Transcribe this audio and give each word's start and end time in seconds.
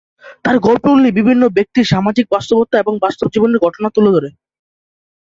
তাঁর 0.43 0.57
গল্পগুলি 0.59 1.09
বিভিন্ন 1.11 1.43
ব্যক্তির 1.57 1.85
সামাজিক 1.85 2.25
বাস্তবতা 2.31 2.75
এবং 2.79 2.93
বাস্তব 3.03 3.27
জীবনের 3.33 3.63
ঘটনা 3.65 3.87
তুলে 3.95 4.11
ধরে। 4.15 4.29